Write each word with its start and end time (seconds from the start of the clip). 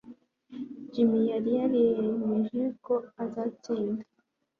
Jim 0.91 1.11
yari 1.31 1.51
yariyemeje 1.59 2.61
ko 2.85 2.95
azatsinda 3.23 4.03